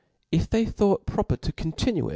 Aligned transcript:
If 0.31 0.49
they 0.49 0.65
thought 0.65 1.05
proper 1.05 1.37
to 1.37 1.51
continucl. 1.53 2.09